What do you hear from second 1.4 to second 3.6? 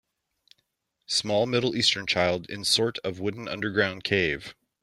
middle eastern child in sort of wooden